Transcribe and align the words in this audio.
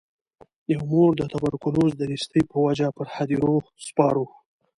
یوه 0.73 0.85
مور 0.91 1.11
د 1.17 1.21
توبرکلوز 1.31 1.91
د 1.97 2.01
نیستۍ 2.11 2.41
په 2.51 2.57
وجه 2.65 2.87
پر 2.97 3.07
هدیرو 3.15 3.55
سپارو. 3.87 4.25